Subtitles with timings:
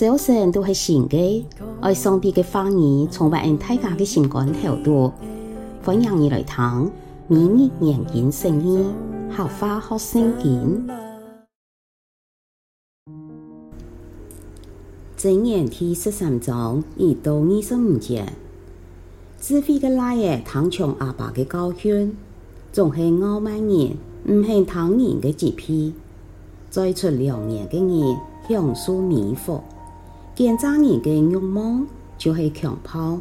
[0.00, 1.46] 早晨都是新的，
[1.82, 5.12] 爱上帝的话语充满大家的心肝头度，
[5.84, 6.90] 欢迎你来听，
[7.28, 8.94] 每日研经圣经，
[9.28, 10.88] 学话学圣经。
[15.18, 18.24] 箴言第十三章一到二十五节，
[19.38, 22.16] 智慧的来爷听从阿爸的教训，
[22.72, 25.92] 总是傲慢人，唔系听人的责备。
[26.70, 28.16] 再出良言的人
[28.48, 29.60] 享受美福，
[30.40, 31.86] 奸诈人的欲望
[32.16, 33.18] 就是强暴。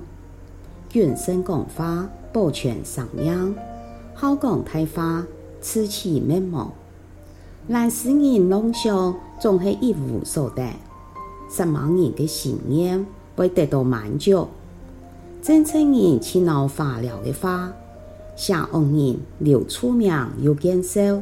[0.88, 3.54] 君慎讲话，保全生命；
[4.14, 5.26] 好讲大话，
[5.60, 6.72] 自取灭亡。
[7.68, 10.66] 但使人梦想总是一无所得，
[11.52, 13.06] 失望人的心愿
[13.36, 14.48] 会得到满足。
[15.42, 17.74] 真诚人轻闹化疗的话，
[18.38, 21.22] 邪恶人留出名又见笑。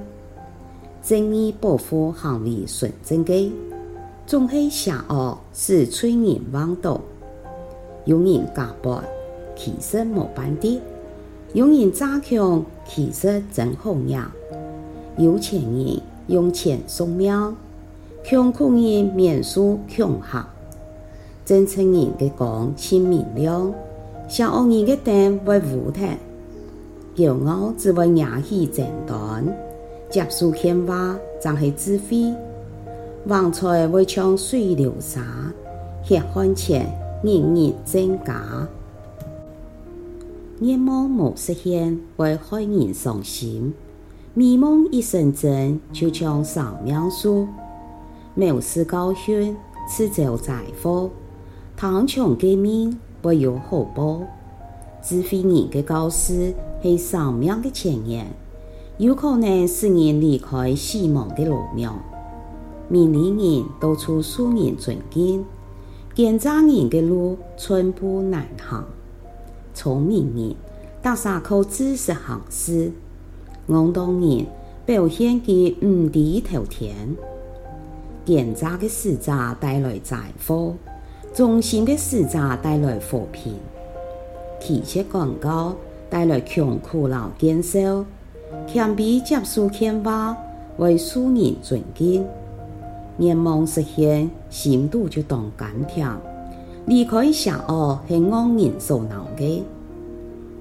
[1.02, 3.52] 正义保护行为纯正的，
[4.28, 7.00] 总是邪恶使罪人弯倒。
[8.04, 9.02] 有人假扮，
[9.56, 10.82] 其实无办的；
[11.54, 14.22] 有人诈强，其实真好命。
[15.16, 17.56] 有钱人用钱送命，
[18.22, 20.46] 穷苦人免受穷吓。
[21.46, 23.74] 真诚人的光亲明亮，
[24.28, 26.18] 邪恶人的灯会乌黑。
[27.16, 29.46] 骄傲只会惹起争端。
[30.10, 32.34] 接受劝话，才是智慧。
[33.30, 35.22] 横财会像水流沙，
[36.02, 36.88] 血汗钱
[37.22, 38.66] 年年增加。
[40.62, 43.74] 愿望无实现，会害人伤心。
[44.34, 47.46] 美梦一成真，就像生命树。
[48.38, 49.58] 藐视教训，
[49.90, 51.10] 迟早灾祸。
[51.76, 54.22] 贪抢诫命，不有后报。
[55.04, 58.26] 智慧人的教示，是生命的前沿。
[58.98, 61.94] 有可能使人离开死亡的路庙，
[62.90, 65.44] 明理人到处受人尊敬，
[66.16, 68.84] 奸诈人的路寸步难行。
[69.74, 70.56] 聪明人
[71.02, 72.92] 大洒靠知识行事，
[73.68, 74.46] 戆当人
[74.86, 76.96] 表现其无地头田。
[78.26, 80.74] 奸诈的使者带来灾祸，
[81.34, 83.54] 忠心的使者带来和平。
[84.60, 85.76] 奇切广告
[86.10, 88.06] 带来穷苦老减少。
[88.66, 90.36] 谦卑接受劝话，
[90.78, 92.24] 为受人尊敬；
[93.20, 96.10] 愿望实现，心度就当甘甜。
[96.86, 99.64] 离开邪恶是恶人所难的，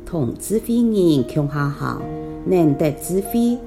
[0.04, 2.02] 同智慧人共下行，
[2.46, 3.58] 难得智慧。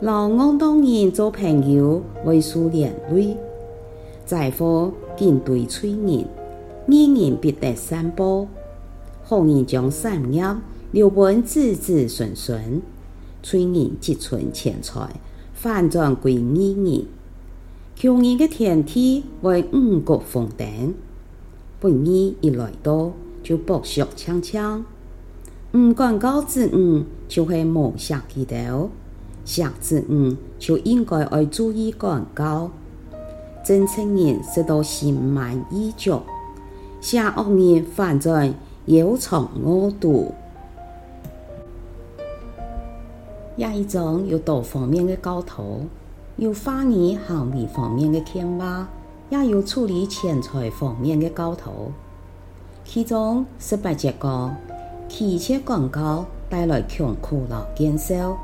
[0.00, 3.36] 老戆当人做朋友，为数连累。
[4.24, 6.24] 灾祸紧对催人，
[6.86, 8.46] 义人必得善报。
[9.22, 10.42] 好人将善业
[10.92, 12.80] 留本子子孙孙。
[13.42, 15.08] 催人积存钱财，
[15.54, 17.06] 反转归义人。
[18.00, 20.94] 穷人的天梯为五谷丰登，
[21.78, 23.12] 不义一来到
[23.42, 24.82] 就剥削抢抢。
[25.72, 28.88] 唔管教子女就会无下其头，
[29.44, 32.70] 下子女就应该爱注意管教。
[33.62, 36.22] 真诚人实到心满意足，
[37.02, 38.54] 邪恶人反转
[38.86, 40.32] 有藏恶毒。
[43.58, 45.82] 这一章有多方面的教导，
[46.40, 48.88] 有话语行为方面的劝话，
[49.28, 51.64] 也有处理钱财方面的教导。
[52.82, 54.56] 其中十八节讲，
[55.06, 58.38] 奇切广告带来穷苦老减少，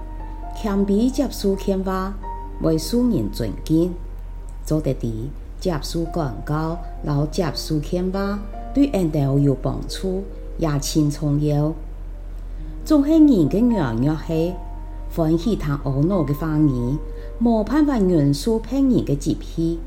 [0.54, 2.12] 谦卑接受劝话，
[2.60, 3.94] 为受人尊敬。
[4.66, 8.38] 做得的接受广告，老接受劝话，
[8.74, 10.22] 对人都有帮助，
[10.58, 11.72] 也轻重要。
[12.84, 14.52] 总系人嘅样样系。
[15.14, 16.98] 欢喜他懊恼的话语，
[17.38, 19.78] 无办法约束别人的责备。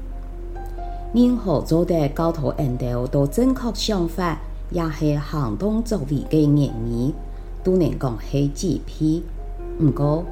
[1.12, 4.40] 任何做得教导人道都正确想法，
[4.70, 7.12] 也是行动作为的言语，
[7.64, 9.24] 都能讲系责备。
[9.80, 10.24] 不过，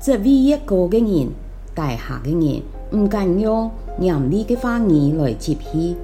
[0.00, 1.30] 职位越高的人，
[1.74, 2.62] 大下的人，
[2.92, 3.68] 唔敢用
[3.98, 5.96] 严厉的话语来责备，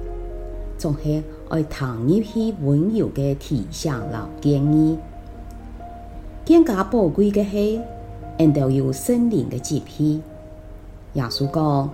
[0.77, 4.97] 总系爱谈入去温柔的提醒和建议。
[6.45, 7.79] 更加宝贵的系。
[8.37, 10.19] 人都有心灵的支配。
[11.17, 11.89] 耶稣讲：“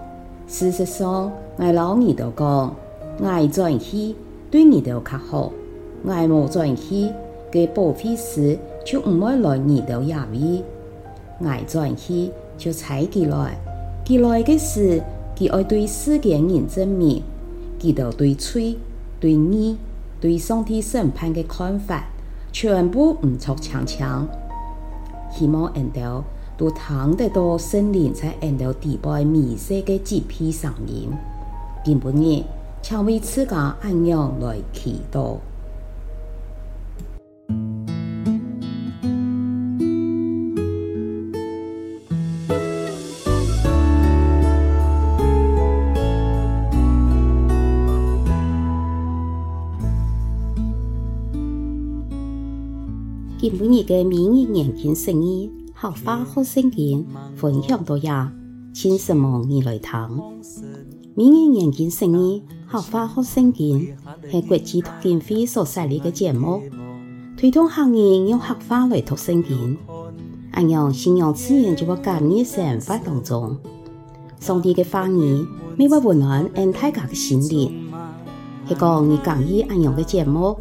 [0.48, 2.76] 事实上，我老你都讲，
[3.20, 4.14] 我转去
[4.52, 5.50] 对你都较好。
[6.04, 7.10] 我无转去，
[7.50, 10.62] 给保惠师就唔会来你都也位。
[11.40, 13.58] 我转去就采起来，
[14.04, 15.02] 起来的事，
[15.38, 17.24] 佢爱对世间人证明，
[17.80, 18.78] 佢都对罪、
[19.22, 19.78] 对义、
[20.20, 22.04] 对上帝审判的看法，
[22.52, 24.28] 全部唔错强强。”
[25.32, 26.22] 希望人都
[26.64, 31.10] 都听得到圣灵在人道底部迷失的几批声音，
[31.84, 32.42] 并不然
[32.82, 35.40] 且为自家安养来祈祷。
[53.38, 55.52] 今晡日嘅明日研经释义，
[55.84, 58.32] 客话学圣经分享到呀，
[58.74, 59.92] 请什么你来听。
[61.14, 62.42] 明日研经释义，
[62.72, 63.94] 客话学圣经
[64.32, 66.62] 系国际读经会所设立嘅节目，
[67.36, 69.78] 推动客人用客话来读圣经，
[70.54, 73.58] 按样信仰自然就会感染生活当中。
[74.40, 75.46] 上帝嘅话语，
[75.76, 77.92] 每晚温暖俺大家嘅心灵。
[78.70, 80.58] 系讲你讲意按样嘅节目。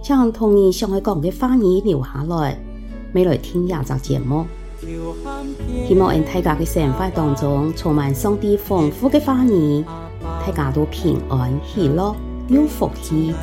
[0.00, 2.56] 将童年上海讲嘅话语留下来，
[3.14, 4.46] 未来听廿集节目。
[4.80, 9.84] 希望喺大家嘅生活当中充满上帝丰富嘅话语，
[10.46, 12.16] 大家都平安喜乐
[12.48, 13.34] 有福气。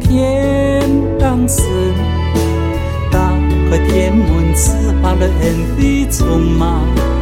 [0.00, 0.88] 天
[1.18, 1.62] 当时，
[3.10, 3.30] 打
[3.70, 4.72] 开天门，赐
[5.02, 7.13] 下了恩典充满。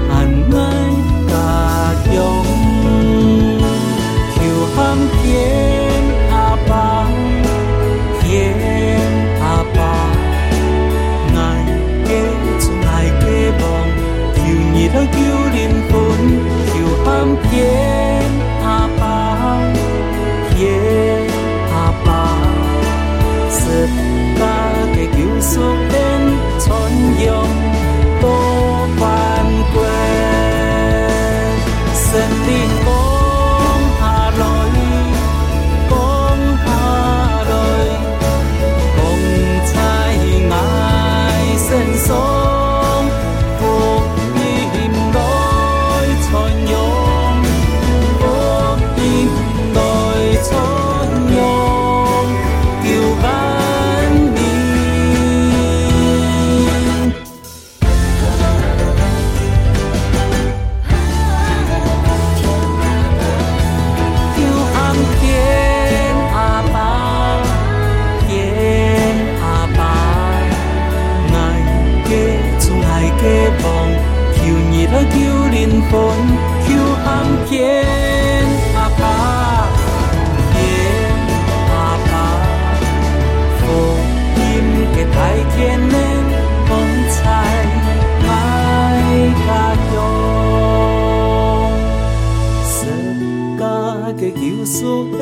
[94.79, 95.19] สู่เ